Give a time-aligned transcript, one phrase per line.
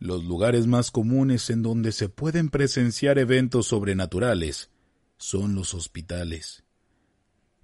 [0.00, 4.70] Los lugares más comunes en donde se pueden presenciar eventos sobrenaturales
[5.18, 6.64] son los hospitales.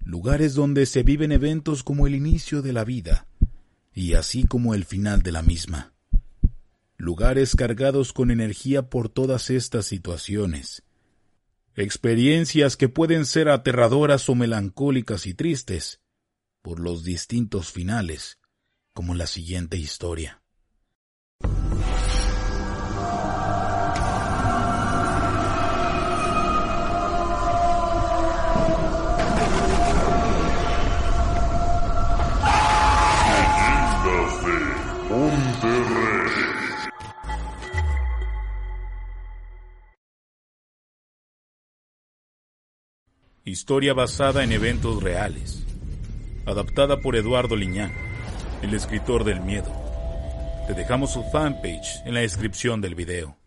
[0.05, 3.27] Lugares donde se viven eventos como el inicio de la vida
[3.91, 5.93] y así como el final de la misma.
[6.95, 10.83] Lugares cargados con energía por todas estas situaciones.
[11.73, 16.01] Experiencias que pueden ser aterradoras o melancólicas y tristes
[16.61, 18.37] por los distintos finales,
[18.93, 20.43] como la siguiente historia.
[43.45, 45.63] Historia basada en eventos reales.
[46.45, 47.93] Adaptada por Eduardo Liñán,
[48.61, 49.71] el escritor del miedo.
[50.67, 53.37] Te dejamos su fanpage en la descripción del video.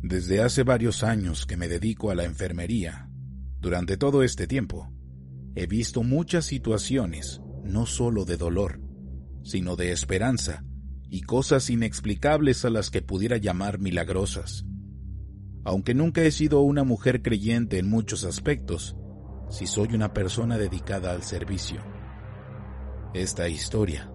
[0.00, 3.10] Desde hace varios años que me dedico a la enfermería,
[3.60, 4.90] durante todo este tiempo,
[5.54, 8.85] he visto muchas situaciones, no solo de dolor,
[9.46, 10.64] sino de esperanza
[11.08, 14.66] y cosas inexplicables a las que pudiera llamar milagrosas.
[15.64, 18.96] Aunque nunca he sido una mujer creyente en muchos aspectos,
[19.48, 21.80] sí soy una persona dedicada al servicio.
[23.14, 24.10] Esta historia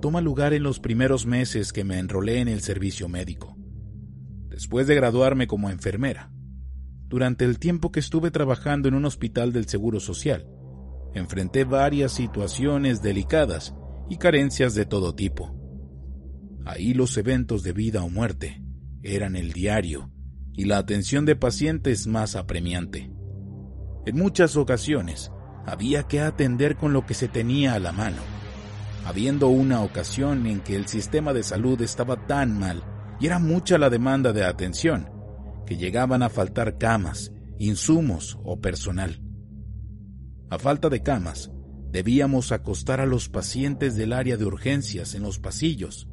[0.00, 3.54] toma lugar en los primeros meses que me enrolé en el servicio médico,
[4.48, 6.32] después de graduarme como enfermera.
[7.08, 10.48] Durante el tiempo que estuve trabajando en un hospital del Seguro Social,
[11.14, 13.74] enfrenté varias situaciones delicadas
[14.12, 15.56] y carencias de todo tipo.
[16.66, 18.62] Ahí los eventos de vida o muerte
[19.02, 20.12] eran el diario
[20.52, 23.10] y la atención de pacientes más apremiante.
[24.04, 25.32] En muchas ocasiones
[25.64, 28.20] había que atender con lo que se tenía a la mano,
[29.06, 32.84] habiendo una ocasión en que el sistema de salud estaba tan mal
[33.18, 35.08] y era mucha la demanda de atención,
[35.64, 39.22] que llegaban a faltar camas, insumos o personal.
[40.50, 41.50] A falta de camas,
[41.92, 46.08] debíamos acostar a los pacientes del área de urgencias en los pasillos,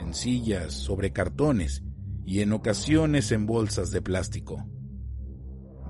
[0.00, 1.84] en sillas, sobre cartones
[2.24, 4.66] y en ocasiones en bolsas de plástico.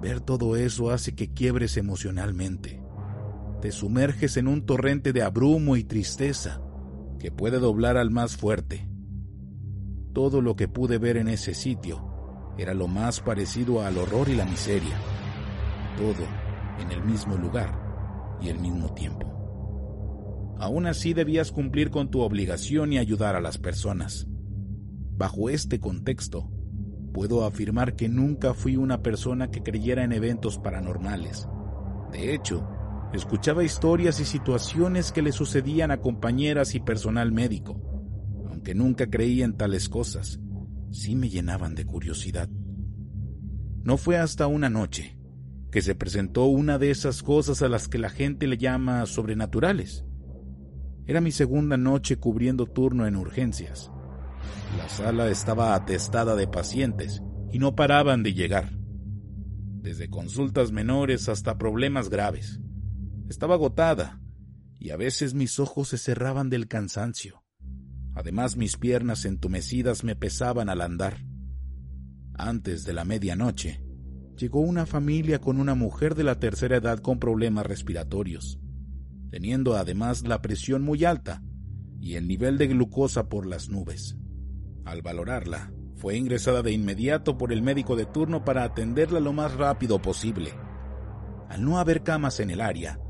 [0.03, 2.83] Ver todo eso hace que quiebres emocionalmente.
[3.63, 6.61] Te sumerges en un torrente de abrumo y tristeza
[7.21, 8.89] que puede doblar al más fuerte.
[10.15, 14.35] Todo lo que pude ver en ese sitio era lo más parecido al horror y
[14.35, 14.97] la miseria.
[15.97, 16.27] Todo
[16.81, 19.28] en el mismo lugar y el mismo tiempo.
[20.59, 24.27] Aún así debías cumplir con tu obligación y ayudar a las personas.
[25.17, 26.51] Bajo este contexto,
[27.13, 31.49] puedo afirmar que nunca fui una persona que creyera en eventos paranormales.
[32.13, 32.69] De hecho,
[33.13, 37.81] escuchaba historias y situaciones que le sucedían a compañeras y personal médico.
[38.49, 40.41] Aunque nunca creía en tales cosas,
[40.91, 42.49] sí me llenaban de curiosidad.
[43.83, 45.17] No fue hasta una noche
[45.71, 50.05] que se presentó una de esas cosas a las que la gente le llama sobrenaturales.
[51.09, 53.91] Era mi segunda noche cubriendo turno en urgencias.
[54.77, 58.79] La sala estaba atestada de pacientes y no paraban de llegar,
[59.81, 62.61] desde consultas menores hasta problemas graves.
[63.27, 64.21] Estaba agotada
[64.79, 67.43] y a veces mis ojos se cerraban del cansancio.
[68.15, 71.25] Además mis piernas entumecidas me pesaban al andar.
[72.35, 73.83] Antes de la medianoche,
[74.37, 78.61] llegó una familia con una mujer de la tercera edad con problemas respiratorios,
[79.31, 81.43] teniendo además la presión muy alta
[82.01, 84.17] y el nivel de glucosa por las nubes.
[84.85, 89.55] Al valorarla, fue ingresada de inmediato por el médico de turno para atenderla lo más
[89.55, 90.53] rápido posible.
[91.49, 93.01] Al no haber camas en el área,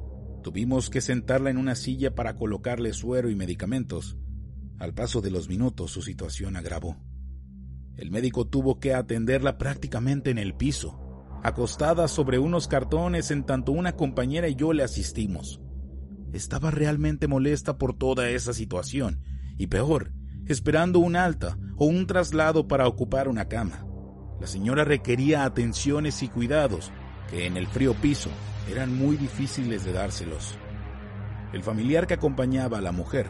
[0.43, 4.17] tuvimos que sentarla en una silla para colocarle suero y medicamentos.
[4.79, 6.97] Al paso de los minutos su situación agravó.
[7.97, 13.73] El médico tuvo que atenderla prácticamente en el piso, acostada sobre unos cartones en tanto
[13.73, 15.61] una compañera y yo le asistimos.
[16.33, 19.23] Estaba realmente molesta por toda esa situación,
[19.57, 20.13] y peor,
[20.47, 23.87] esperando un alta o un traslado para ocupar una cama.
[24.41, 26.93] La señora requería atenciones y cuidados
[27.31, 28.31] que en el frío piso
[28.71, 30.57] eran muy difíciles de dárselos.
[31.53, 33.29] El familiar que acompañaba a la mujer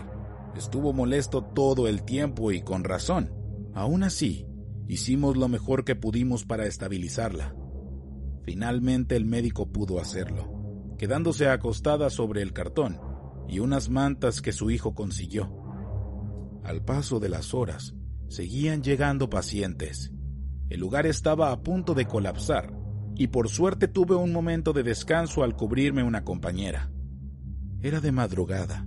[0.56, 3.32] estuvo molesto todo el tiempo y con razón.
[3.74, 4.46] Aún así,
[4.88, 7.54] hicimos lo mejor que pudimos para estabilizarla.
[8.44, 10.57] Finalmente el médico pudo hacerlo,
[10.98, 13.00] quedándose acostada sobre el cartón
[13.48, 15.50] y unas mantas que su hijo consiguió.
[16.64, 17.94] Al paso de las horas,
[18.28, 20.12] seguían llegando pacientes.
[20.68, 22.74] El lugar estaba a punto de colapsar,
[23.14, 26.90] y por suerte tuve un momento de descanso al cubrirme una compañera.
[27.80, 28.86] Era de madrugada.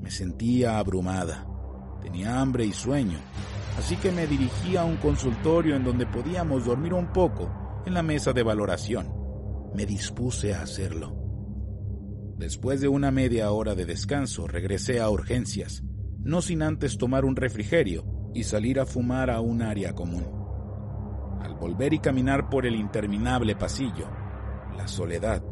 [0.00, 1.46] Me sentía abrumada.
[2.02, 3.18] Tenía hambre y sueño,
[3.78, 8.02] así que me dirigí a un consultorio en donde podíamos dormir un poco en la
[8.02, 9.12] mesa de valoración.
[9.74, 11.21] Me dispuse a hacerlo.
[12.42, 15.84] Después de una media hora de descanso, regresé a urgencias,
[16.24, 18.04] no sin antes tomar un refrigerio
[18.34, 20.24] y salir a fumar a un área común.
[21.40, 24.10] Al volver y caminar por el interminable pasillo,
[24.76, 25.44] la soledad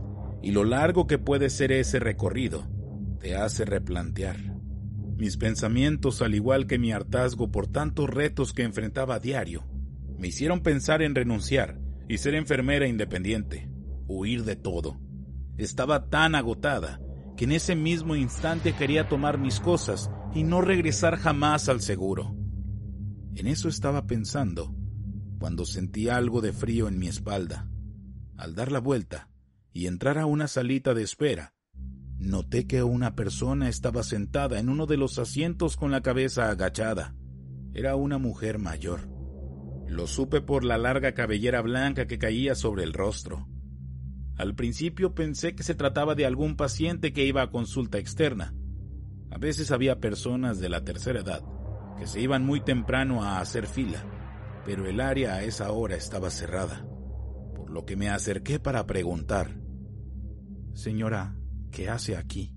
[0.43, 2.69] y lo largo que puede ser ese recorrido
[3.21, 4.59] te hace replantear.
[5.17, 9.65] Mis pensamientos, al igual que mi hartazgo por tantos retos que enfrentaba a diario,
[10.19, 11.79] me hicieron pensar en renunciar
[12.09, 13.71] y ser enfermera independiente,
[14.09, 14.99] huir de todo.
[15.61, 17.03] Estaba tan agotada
[17.37, 22.35] que en ese mismo instante quería tomar mis cosas y no regresar jamás al seguro.
[23.35, 24.75] En eso estaba pensando
[25.39, 27.71] cuando sentí algo de frío en mi espalda.
[28.39, 29.29] Al dar la vuelta
[29.71, 31.53] y entrar a una salita de espera,
[32.17, 37.15] noté que una persona estaba sentada en uno de los asientos con la cabeza agachada.
[37.75, 39.11] Era una mujer mayor.
[39.87, 43.47] Lo supe por la larga cabellera blanca que caía sobre el rostro.
[44.41, 48.55] Al principio pensé que se trataba de algún paciente que iba a consulta externa.
[49.31, 51.43] A veces había personas de la tercera edad
[51.99, 54.03] que se iban muy temprano a hacer fila,
[54.65, 56.87] pero el área a esa hora estaba cerrada,
[57.55, 59.61] por lo que me acerqué para preguntar.
[60.73, 61.37] Señora,
[61.71, 62.55] ¿qué hace aquí?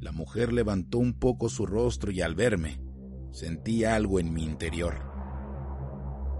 [0.00, 2.78] La mujer levantó un poco su rostro y al verme,
[3.30, 5.00] sentí algo en mi interior.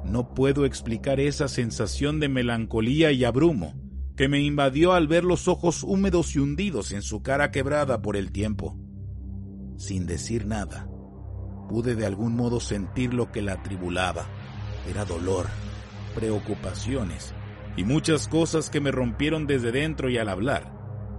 [0.04, 3.81] No puedo explicar esa sensación de melancolía y abrumo
[4.22, 8.16] que me invadió al ver los ojos húmedos y hundidos en su cara quebrada por
[8.16, 8.78] el tiempo.
[9.78, 10.88] Sin decir nada,
[11.68, 14.28] pude de algún modo sentir lo que la atribulaba.
[14.88, 15.46] Era dolor,
[16.14, 17.34] preocupaciones
[17.76, 20.72] y muchas cosas que me rompieron desde dentro y al hablar.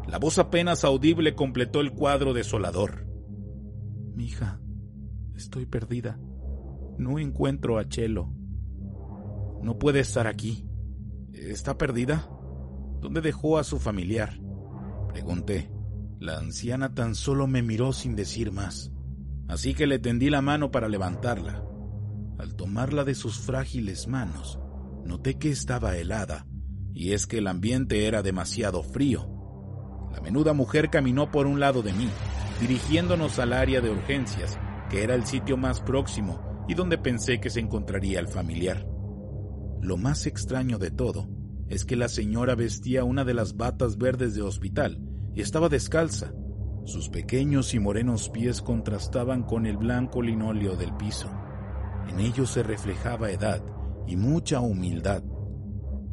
[0.08, 3.06] La voz apenas audible completó el cuadro desolador.
[4.16, 4.62] Mija,
[5.36, 6.18] estoy perdida.
[6.98, 8.32] No encuentro a Chelo.
[9.62, 10.66] No puede estar aquí.
[11.34, 12.30] ¿Está perdida?
[13.04, 14.40] ¿Dónde dejó a su familiar?
[15.10, 15.70] Pregunté.
[16.20, 18.94] La anciana tan solo me miró sin decir más
[19.48, 21.64] así que le tendí la mano para levantarla.
[22.38, 24.60] Al tomarla de sus frágiles manos,
[25.06, 26.48] noté que estaba helada,
[26.94, 29.30] y es que el ambiente era demasiado frío.
[30.12, 32.10] La menuda mujer caminó por un lado de mí,
[32.62, 34.58] dirigiéndonos al área de urgencias,
[34.90, 38.88] que era el sitio más próximo y donde pensé que se encontraría el familiar.
[39.82, 41.28] Lo más extraño de todo
[41.70, 45.02] es que la señora vestía una de las batas verdes de hospital
[45.34, 46.34] y estaba descalza,
[46.86, 51.30] sus pequeños y morenos pies contrastaban con el blanco linóleo del piso.
[52.10, 53.64] En ellos se reflejaba edad
[54.06, 55.24] y mucha humildad.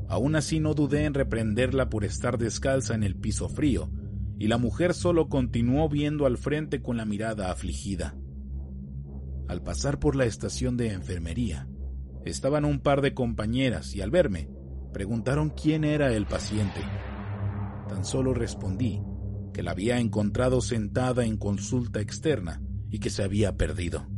[0.08, 3.90] Aún así no dudé en reprenderla por estar descalza en el piso frío,
[4.38, 8.16] y la mujer solo continuó viendo al frente con la mirada afligida.
[9.48, 11.68] Al pasar por la estación de enfermería,
[12.24, 14.48] estaban un par de compañeras y al verme,
[14.92, 16.80] preguntaron quién era el paciente.
[17.88, 19.02] Tan solo respondí
[19.52, 24.08] que la había encontrado sentada en consulta externa y que se había perdido.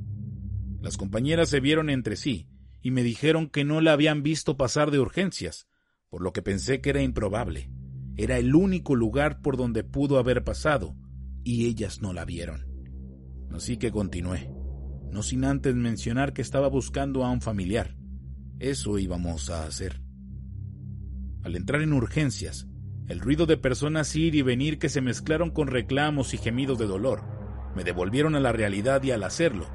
[0.81, 2.49] Las compañeras se vieron entre sí
[2.83, 5.69] y me dijeron que no la habían visto pasar de urgencias,
[6.11, 7.71] por lo que pensé que era improbable.
[8.17, 10.97] Era el único lugar por donde pudo haber pasado,
[11.45, 12.67] y ellas no la vieron.
[13.53, 14.51] Así que continué,
[15.11, 17.97] no sin antes mencionar que estaba buscando a un familiar.
[18.59, 20.02] Eso íbamos a hacer.
[21.43, 22.67] Al entrar en urgencias,
[23.09, 26.87] el ruido de personas ir y venir que se mezclaron con reclamos y gemidos de
[26.87, 27.23] dolor
[27.75, 29.67] me devolvieron a la realidad y al hacerlo,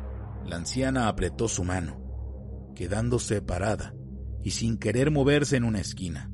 [0.46, 2.00] la anciana apretó su mano,
[2.76, 3.94] quedándose parada
[4.44, 6.32] y sin querer moverse en una esquina,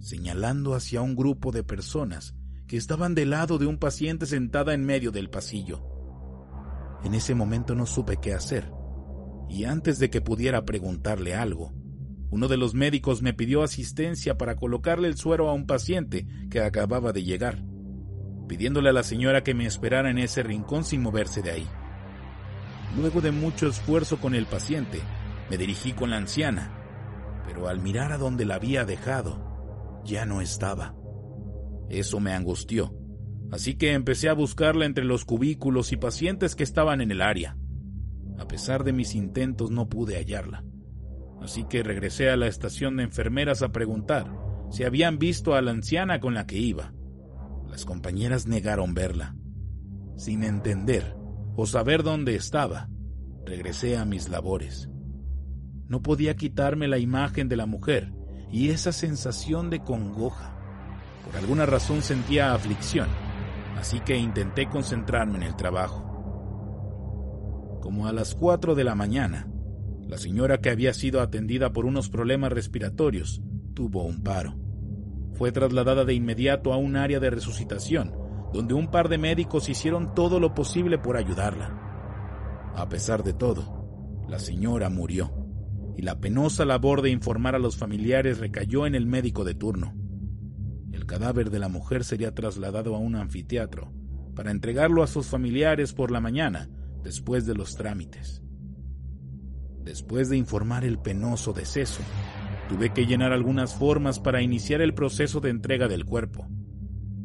[0.00, 2.34] señalando hacia un grupo de personas
[2.66, 5.84] que estaban del lado de un paciente sentada en medio del pasillo.
[7.04, 8.72] En ese momento no supe qué hacer,
[9.48, 11.72] y antes de que pudiera preguntarle algo,
[12.36, 16.60] uno de los médicos me pidió asistencia para colocarle el suero a un paciente que
[16.60, 17.64] acababa de llegar,
[18.46, 21.66] pidiéndole a la señora que me esperara en ese rincón sin moverse de ahí.
[22.94, 25.00] Luego de mucho esfuerzo con el paciente,
[25.48, 26.78] me dirigí con la anciana,
[27.46, 30.94] pero al mirar a donde la había dejado, ya no estaba.
[31.88, 32.94] Eso me angustió,
[33.50, 37.56] así que empecé a buscarla entre los cubículos y pacientes que estaban en el área.
[38.38, 40.62] A pesar de mis intentos no pude hallarla
[41.40, 44.30] así que regresé a la estación de enfermeras a preguntar
[44.70, 46.92] si habían visto a la anciana con la que iba.
[47.68, 49.36] Las compañeras negaron verla.
[50.16, 51.14] Sin entender
[51.56, 52.88] o saber dónde estaba,
[53.44, 54.90] regresé a mis labores.
[55.88, 58.12] No podía quitarme la imagen de la mujer
[58.50, 60.56] y esa sensación de congoja.
[61.24, 63.08] Por alguna razón sentía aflicción,
[63.78, 66.02] así que intenté concentrarme en el trabajo.
[67.80, 69.48] Como a las cuatro de la mañana,
[70.06, 73.42] La señora que había sido atendida por unos problemas respiratorios
[73.74, 74.56] tuvo un paro.
[75.34, 78.14] Fue trasladada de inmediato a un área de resucitación,
[78.52, 82.72] donde un par de médicos hicieron todo lo posible por ayudarla.
[82.74, 85.32] A pesar de todo, la señora murió,
[85.96, 89.94] y la penosa labor de informar a los familiares recayó en el médico de turno.
[90.92, 93.92] El cadáver de la mujer sería trasladado a un anfiteatro
[94.34, 96.68] para entregarlo a sus familiares por la mañana,
[97.02, 98.42] después de los trámites.
[99.86, 102.02] Después de informar el penoso deceso,
[102.68, 106.48] tuve que llenar algunas formas para iniciar el proceso de entrega del cuerpo,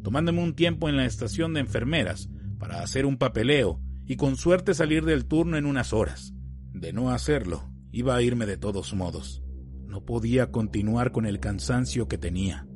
[0.04, 4.74] tomándome un tiempo en la estación de enfermeras para hacer un papeleo y con suerte
[4.74, 6.34] salir del turno en unas horas.
[6.72, 9.42] De no hacerlo, iba a irme de todos modos.
[9.88, 12.68] No podía continuar con el cansancio que tenía.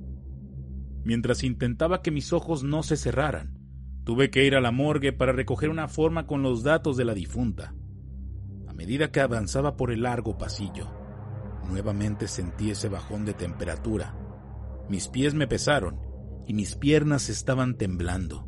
[1.05, 3.57] Mientras intentaba que mis ojos no se cerraran,
[4.03, 7.15] tuve que ir a la morgue para recoger una forma con los datos de la
[7.15, 7.73] difunta
[8.77, 10.91] medida que avanzaba por el largo pasillo,
[11.67, 14.15] nuevamente sentí ese bajón de temperatura.
[14.89, 15.99] Mis pies me pesaron
[16.47, 18.47] y mis piernas estaban temblando.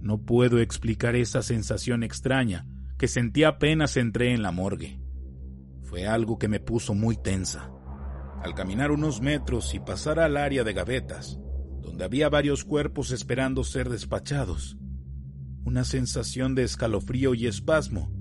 [0.00, 2.66] No puedo explicar esa sensación extraña
[2.98, 5.00] que sentí apenas entré en la morgue.
[5.82, 7.72] Fue algo que me puso muy tensa.
[8.42, 11.38] Al caminar unos metros y pasar al área de gavetas,
[11.80, 14.76] donde había varios cuerpos esperando ser despachados,
[15.64, 18.19] una sensación de escalofrío y espasmo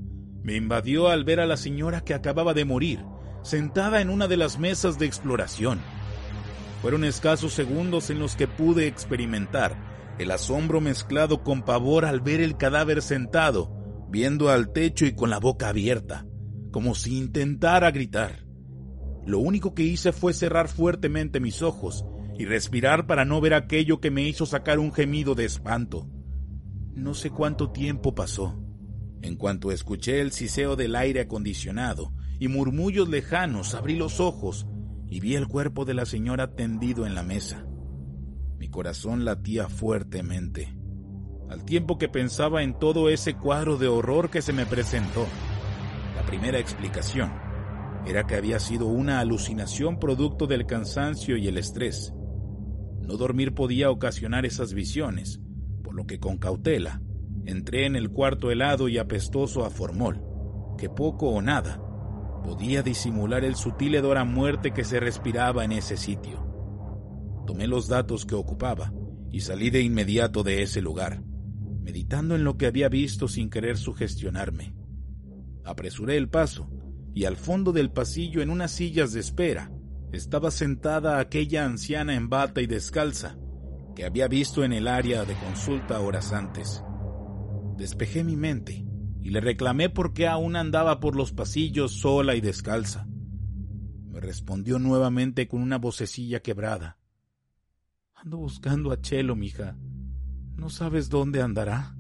[0.49, 3.05] me invadió al ver a la señora que acababa de morir,
[3.43, 5.79] sentada en una de las mesas de exploración.
[6.81, 9.77] Fueron escasos segundos en los que pude experimentar
[10.17, 13.71] el asombro mezclado con pavor al ver el cadáver sentado,
[14.09, 16.25] viendo al techo y con la boca abierta,
[16.71, 18.43] como si intentara gritar.
[19.27, 22.05] Lo único que hice fue cerrar fuertemente mis ojos
[22.39, 26.09] y respirar para no ver aquello que me hizo sacar un gemido de espanto.
[26.95, 28.65] No sé cuánto tiempo pasó
[29.21, 34.65] en cuanto escuché el siseo del aire acondicionado y murmullos lejanos, abrí los ojos
[35.07, 37.65] y vi el cuerpo de la señora tendido en la mesa.
[38.57, 40.75] Mi corazón latía fuertemente,
[41.49, 45.25] al tiempo que pensaba en todo ese cuadro de horror que se me presentó.
[46.15, 47.31] La primera explicación
[48.05, 52.13] era que había sido una alucinación producto del cansancio y el estrés.
[53.01, 55.41] No dormir podía ocasionar esas visiones,
[55.83, 57.01] por lo que con cautela
[57.45, 60.21] entré en el cuarto helado y apestoso a formol,
[60.77, 61.81] que poco o nada
[62.43, 66.45] podía disimular el sutil hedor a muerte que se respiraba en ese sitio.
[67.45, 68.93] Tomé los datos que ocupaba
[69.31, 71.21] y salí de inmediato de ese lugar,
[71.81, 74.75] meditando en lo que había visto sin querer sugestionarme.
[75.63, 76.69] Apresuré el paso
[77.13, 79.71] y al fondo del pasillo en unas sillas de espera
[80.11, 83.37] estaba sentada aquella anciana en bata y descalza
[83.95, 86.83] que había visto en el área de consulta horas antes.
[87.79, 88.85] Despejé mi mente
[89.21, 93.07] y le reclamé por qué aún andaba por los pasillos sola y descalza.
[94.11, 96.99] Me respondió nuevamente con una vocecilla quebrada.
[98.15, 99.77] Ando buscando a Chelo, mija.
[100.57, 101.95] ¿No sabes dónde andará?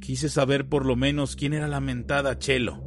[0.00, 2.82] Quise saber por lo menos quién era la mentada Chelo.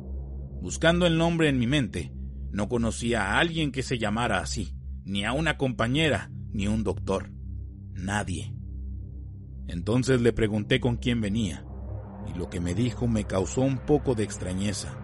[0.61, 2.11] Buscando el nombre en mi mente,
[2.51, 7.31] no conocía a alguien que se llamara así, ni a una compañera, ni un doctor.
[7.93, 8.58] Nadie.
[9.69, 11.63] Entonces le pregunté con quién venía,
[12.27, 14.97] y lo que me dijo me causó un poco de extrañeza.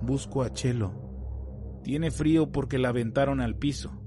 [0.00, 1.80] Busco a Chelo.
[1.82, 4.00] Tiene frío porque la aventaron al piso.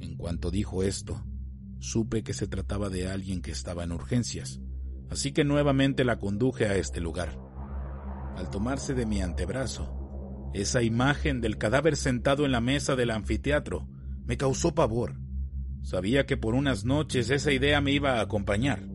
[0.00, 1.22] En cuanto dijo esto,
[1.78, 4.62] supe que se trataba de alguien que estaba en urgencias,
[5.10, 7.38] así que nuevamente la conduje a este lugar.
[8.34, 13.86] Al tomarse de mi antebrazo, esa imagen del cadáver sentado en la mesa del anfiteatro
[14.24, 15.17] me causó pavor
[15.88, 18.86] Sabía que por unas noches esa idea me iba a acompañar.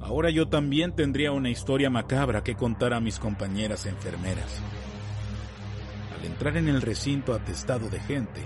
[0.00, 4.58] Ahora yo también tendría una historia macabra que contar a mis compañeras enfermeras.
[6.18, 8.40] Al entrar en el recinto atestado de gente,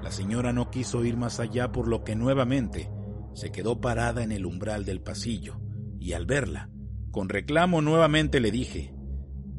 [0.00, 2.88] la señora no quiso ir más allá por lo que nuevamente
[3.34, 5.60] se quedó parada en el umbral del pasillo
[5.98, 6.70] y al verla,
[7.10, 8.94] con reclamo nuevamente le dije,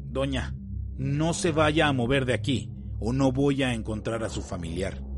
[0.06, 0.56] Doña,
[0.96, 5.09] no se vaya a mover de aquí o no voy a encontrar a su familiar.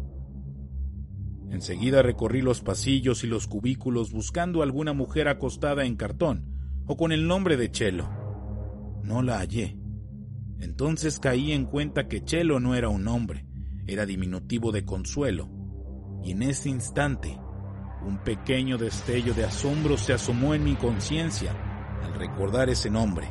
[1.52, 6.46] Enseguida recorrí los pasillos y los cubículos buscando alguna mujer acostada en cartón
[6.86, 8.08] o con el nombre de Chelo.
[9.02, 9.76] No la hallé.
[10.60, 13.44] Entonces caí en cuenta que Chelo no era un nombre,
[13.86, 15.50] era diminutivo de consuelo.
[16.24, 17.38] Y en ese instante,
[18.06, 21.54] un pequeño destello de asombro se asomó en mi conciencia
[22.02, 23.28] al recordar ese nombre.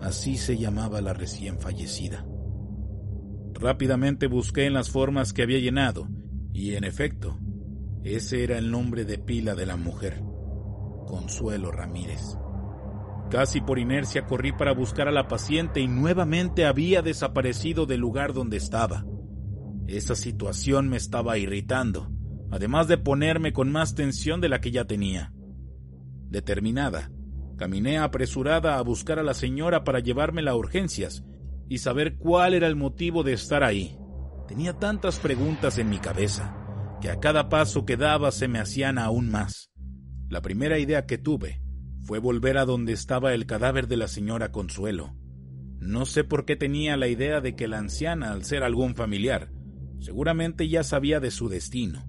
[0.00, 2.24] Así se llamaba la recién fallecida.
[3.54, 6.06] Rápidamente busqué en las formas que había llenado
[6.58, 7.38] y en efecto,
[8.02, 10.20] ese era el nombre de pila de la mujer,
[11.06, 12.36] Consuelo Ramírez.
[13.30, 18.32] Casi por inercia corrí para buscar a la paciente y nuevamente había desaparecido del lugar
[18.32, 19.06] donde estaba.
[19.86, 22.10] Esa situación me estaba irritando,
[22.50, 25.32] además de ponerme con más tensión de la que ya tenía.
[26.28, 27.12] Determinada,
[27.56, 31.24] caminé apresurada a buscar a la señora para llevármela a urgencias
[31.68, 33.96] y saber cuál era el motivo de estar ahí.
[34.48, 36.56] Tenía tantas preguntas en mi cabeza
[37.02, 39.70] que a cada paso que daba se me hacían aún más.
[40.30, 41.60] La primera idea que tuve
[42.02, 45.14] fue volver a donde estaba el cadáver de la señora Consuelo.
[45.80, 49.52] No sé por qué tenía la idea de que la anciana, al ser algún familiar,
[50.00, 52.06] seguramente ya sabía de su destino,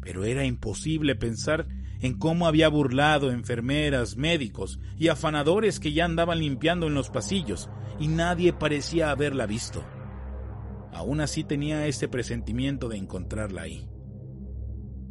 [0.00, 1.66] pero era imposible pensar
[2.00, 7.68] en cómo había burlado enfermeras, médicos y afanadores que ya andaban limpiando en los pasillos
[7.98, 9.84] y nadie parecía haberla visto.
[10.94, 13.88] Aún así tenía ese presentimiento de encontrarla ahí.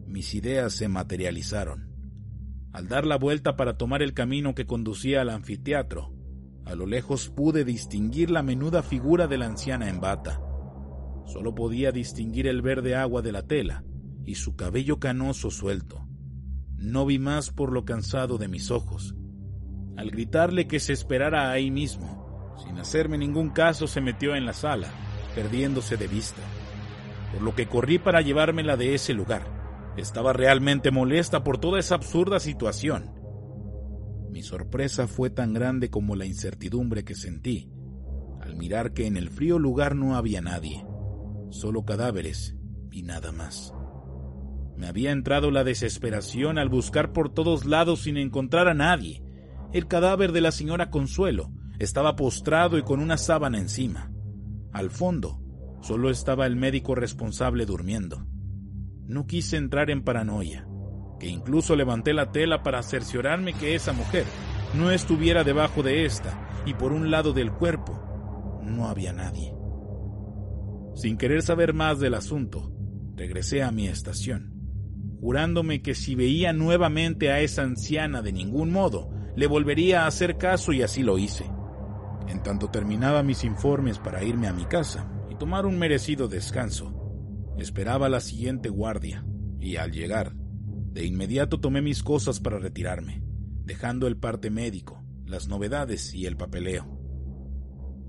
[0.07, 1.91] Mis ideas se materializaron.
[2.71, 6.13] Al dar la vuelta para tomar el camino que conducía al anfiteatro,
[6.65, 10.41] a lo lejos pude distinguir la menuda figura de la anciana en bata.
[11.25, 13.83] Solo podía distinguir el verde agua de la tela
[14.25, 16.07] y su cabello canoso suelto.
[16.77, 19.15] No vi más por lo cansado de mis ojos.
[19.97, 24.53] Al gritarle que se esperara ahí mismo, sin hacerme ningún caso, se metió en la
[24.53, 24.87] sala,
[25.35, 26.41] perdiéndose de vista,
[27.31, 29.43] por lo que corrí para llevármela de ese lugar
[29.97, 33.11] estaba realmente molesta por toda esa absurda situación.
[34.31, 37.69] Mi sorpresa fue tan grande como la incertidumbre que sentí
[38.43, 40.85] al mirar que en el frío lugar no había nadie,
[41.49, 42.57] solo cadáveres
[42.91, 43.73] y nada más.
[44.75, 49.23] Me había entrado la desesperación al buscar por todos lados sin encontrar a nadie.
[49.71, 54.11] El cadáver de la señora Consuelo estaba postrado y con una sábana encima.
[54.73, 55.39] Al fondo,
[55.81, 58.25] solo estaba el médico responsable durmiendo.
[59.05, 60.67] No quise entrar en paranoia,
[61.19, 64.25] que incluso levanté la tela para cerciorarme que esa mujer
[64.73, 69.53] no estuviera debajo de esta y por un lado del cuerpo no había nadie.
[70.95, 72.71] Sin querer saber más del asunto,
[73.15, 74.53] regresé a mi estación,
[75.19, 80.37] jurándome que si veía nuevamente a esa anciana de ningún modo, le volvería a hacer
[80.37, 81.45] caso y así lo hice.
[82.27, 87.03] En tanto terminaba mis informes para irme a mi casa y tomar un merecido descanso,
[87.57, 89.25] Esperaba la siguiente guardia,
[89.59, 93.23] y al llegar, de inmediato tomé mis cosas para retirarme,
[93.63, 96.99] dejando el parte médico, las novedades y el papeleo.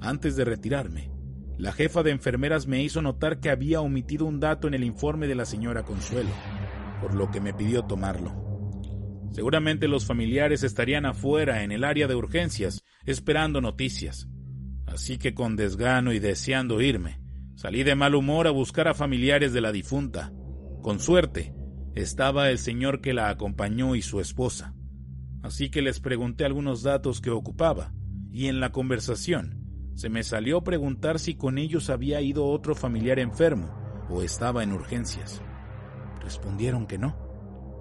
[0.01, 1.13] Antes de retirarme,
[1.59, 5.29] la jefa de enfermeras me hizo notar que había omitido un dato en el informe
[5.29, 6.31] de la señora Consuelo,
[7.03, 8.44] por lo que me pidió tomarlo.
[9.35, 14.29] Seguramente los familiares estarían afuera en el área de urgencias, esperando noticias.
[14.87, 17.25] Así que con desgano y deseando irme,
[17.57, 20.33] Salí de mal humor a buscar a familiares de la difunta.
[20.83, 21.55] Con suerte,
[21.95, 24.75] estaba el señor que la acompañó y su esposa.
[25.43, 27.95] Así que les pregunté algunos datos que ocupaba,
[28.33, 29.63] y en la conversación
[29.95, 33.73] se me salió preguntar si con ellos había ido otro familiar enfermo
[34.11, 35.41] o estaba en urgencias.
[36.21, 37.24] Respondieron que no.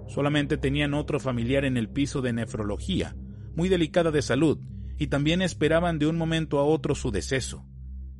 [0.08, 3.16] Solamente tenían otro familiar en el piso de nefrología,
[3.54, 4.58] muy delicada de salud,
[4.98, 7.66] y también esperaban de un momento a otro su deceso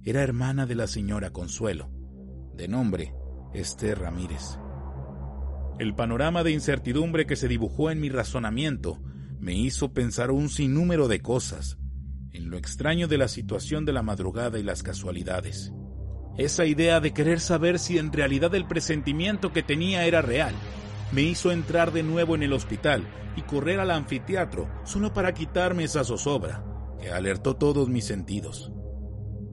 [0.05, 1.91] era hermana de la señora Consuelo,
[2.55, 3.15] de nombre
[3.55, 4.59] Esther Ramírez.
[5.79, 9.03] El panorama de incertidumbre que se dibujó en mi razonamiento
[9.41, 11.79] me hizo pensar un sinnúmero de cosas,
[12.33, 15.73] en lo extraño de la situación de la madrugada y las casualidades.
[16.37, 20.55] Esa idea de querer saber si en realidad el presentimiento que tenía era real,
[21.15, 23.05] me hizo entrar de nuevo en el hospital
[23.37, 26.65] y correr al anfiteatro solo para quitarme esa zozobra
[27.01, 28.73] que alertó todos mis sentidos.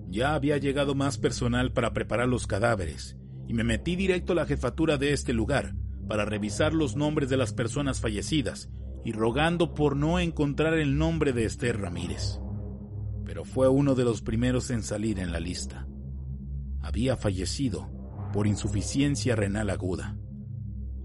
[0.10, 3.16] Ya había llegado más personal para preparar los cadáveres,
[3.48, 5.76] y me metí directo a la jefatura de este lugar
[6.08, 8.70] para revisar los nombres de las personas fallecidas
[9.06, 12.40] y rogando por no encontrar el nombre de Esther Ramírez.
[13.24, 15.88] Pero fue uno de los primeros en salir en la lista.
[16.82, 17.90] Había fallecido
[18.34, 20.18] por insuficiencia renal aguda.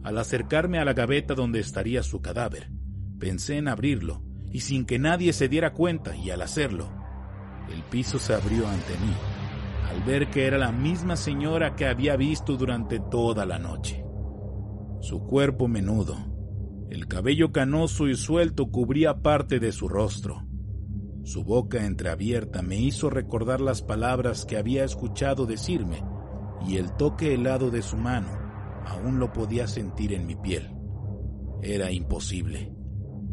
[0.07, 2.71] Al acercarme a la gaveta donde estaría su cadáver,
[3.19, 6.89] pensé en abrirlo y sin que nadie se diera cuenta y al hacerlo,
[7.75, 9.13] el piso se abrió ante mí,
[9.91, 14.05] al ver que era la misma señora que había visto durante toda la noche.
[15.01, 16.17] Su cuerpo menudo,
[16.89, 20.47] el cabello canoso y suelto cubría parte de su rostro.
[21.25, 26.05] Su boca entreabierta me hizo recordar las palabras que había escuchado decirme,
[26.65, 28.46] y el toque helado de su mano
[28.87, 30.71] aún lo podía sentir en mi piel.
[31.63, 32.73] Era imposible.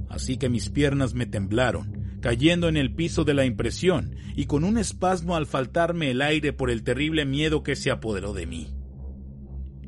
[0.10, 4.64] Así que mis piernas me temblaron cayendo en el piso de la impresión y con
[4.64, 8.74] un espasmo al faltarme el aire por el terrible miedo que se apoderó de mí.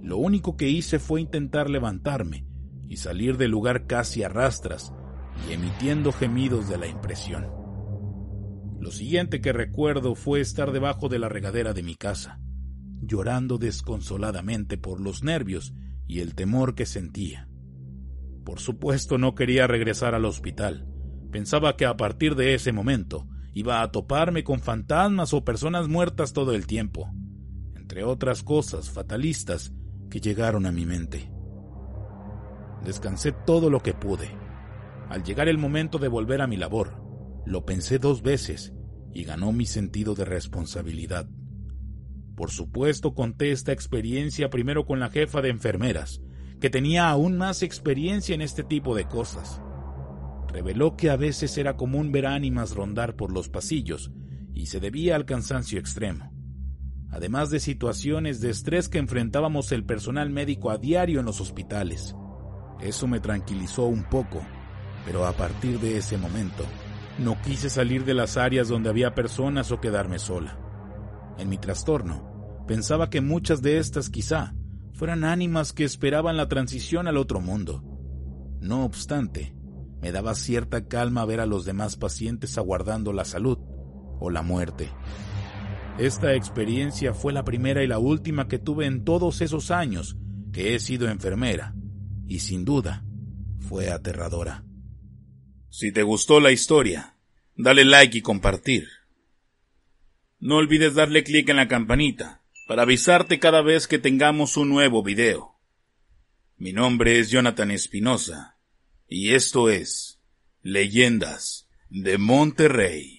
[0.01, 2.45] Lo único que hice fue intentar levantarme
[2.89, 4.93] y salir del lugar casi a rastras,
[5.49, 7.47] y emitiendo gemidos de la impresión.
[8.79, 12.39] Lo siguiente que recuerdo fue estar debajo de la regadera de mi casa,
[13.01, 15.73] llorando desconsoladamente por los nervios
[16.07, 17.49] y el temor que sentía.
[18.43, 20.87] Por supuesto no quería regresar al hospital.
[21.31, 26.33] Pensaba que a partir de ese momento iba a toparme con fantasmas o personas muertas
[26.33, 27.11] todo el tiempo,
[27.75, 29.73] entre otras cosas fatalistas
[30.09, 31.31] que llegaron a mi mente.
[32.83, 34.29] Descansé todo lo que pude.
[35.09, 37.01] Al llegar el momento de volver a mi labor,
[37.45, 38.73] lo pensé dos veces
[39.13, 41.27] y ganó mi sentido de responsabilidad.
[42.35, 46.21] Por supuesto conté esta experiencia primero con la jefa de enfermeras,
[46.59, 49.61] que tenía aún más experiencia en este tipo de cosas.
[50.51, 54.11] Reveló que a veces era común ver ánimas rondar por los pasillos
[54.53, 56.31] y se debía al cansancio extremo,
[57.09, 62.15] además de situaciones de estrés que enfrentábamos el personal médico a diario en los hospitales.
[62.81, 64.41] Eso me tranquilizó un poco,
[65.05, 66.65] pero a partir de ese momento
[67.17, 70.64] no quise salir de las áreas donde había personas o quedarme sola.
[71.37, 74.55] En mi trastorno, pensaba que muchas de estas quizá
[74.93, 77.83] fueran ánimas que esperaban la transición al otro mundo.
[78.61, 79.55] No obstante,
[80.01, 83.57] me daba cierta calma ver a los demás pacientes aguardando la salud
[84.19, 84.89] o la muerte.
[85.97, 90.17] Esta experiencia fue la primera y la última que tuve en todos esos años
[90.51, 91.75] que he sido enfermera,
[92.27, 93.05] y sin duda
[93.59, 94.63] fue aterradora.
[95.69, 97.17] Si te gustó la historia,
[97.55, 98.87] dale like y compartir.
[100.39, 105.03] No olvides darle clic en la campanita para avisarte cada vez que tengamos un nuevo
[105.03, 105.59] video.
[106.57, 108.57] Mi nombre es Jonathan Espinosa
[109.07, 110.19] y esto es
[110.61, 113.14] Leyendas de Monterrey.